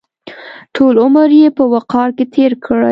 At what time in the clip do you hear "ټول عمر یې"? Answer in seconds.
0.75-1.47